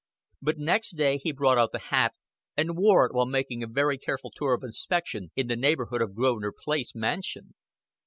[0.41, 2.15] But next day he brought out the hat,
[2.57, 6.09] and wore it while making a very careful tour of inspection in the neighborhood of
[6.09, 7.53] the Grosvenor Place mansion.